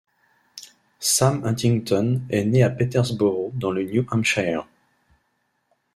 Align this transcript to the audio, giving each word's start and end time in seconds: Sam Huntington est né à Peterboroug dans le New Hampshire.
Sam 0.99 1.43
Huntington 1.45 2.23
est 2.31 2.43
né 2.43 2.63
à 2.63 2.71
Peterboroug 2.71 3.55
dans 3.59 3.69
le 3.69 3.83
New 3.83 4.03
Hampshire. 4.09 4.67